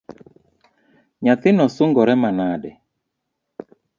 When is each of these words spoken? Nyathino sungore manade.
Nyathino 1.23 1.65
sungore 1.75 2.13
manade. 2.21 2.71